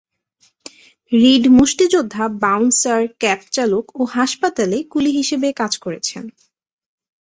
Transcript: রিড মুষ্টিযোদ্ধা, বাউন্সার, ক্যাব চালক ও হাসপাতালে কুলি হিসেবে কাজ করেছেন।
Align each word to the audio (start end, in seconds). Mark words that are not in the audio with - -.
রিড 1.11 1.43
মুষ্টিযোদ্ধা, 1.51 2.23
বাউন্সার, 2.43 3.01
ক্যাব 3.19 3.41
চালক 3.51 3.85
ও 3.95 4.01
হাসপাতালে 4.15 4.77
কুলি 4.83 5.11
হিসেবে 5.11 5.47
কাজ 5.53 5.73
করেছেন। 5.77 6.23